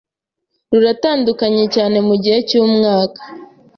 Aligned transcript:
ruratandukanye 0.71 1.63
cyane 1.75 1.97
mugihe 2.07 2.37
cyumwaka 2.47 3.21